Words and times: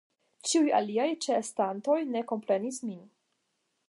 Ĉiuj 0.51 0.71
aliaj 0.77 1.05
ĉeestantoj 1.25 1.99
ne 2.17 2.23
komprenis 2.33 2.81
min. 2.89 3.01